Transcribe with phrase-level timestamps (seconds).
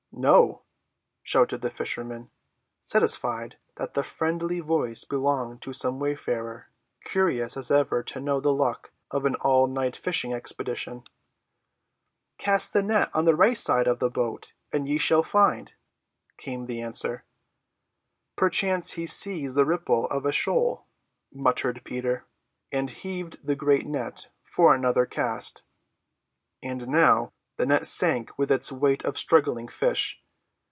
[0.13, 0.61] "No,"
[1.23, 2.29] shouted the fishermen,
[2.81, 6.67] satisfied that the friendly voice belonged to some wayfarer,
[7.05, 11.05] curious as ever to know the luck of an all‐night fishing expedition.
[12.37, 15.73] "Cast the net on the right side of the boat and ye shall find,"
[16.37, 17.23] came the answer.
[18.35, 20.85] "Perchance he sees the ripple of a shoal,"
[21.33, 22.25] muttered Peter,
[22.69, 25.63] and heaved the great net for another cast.
[26.61, 30.17] And now the net sank with its weight of struggling fish.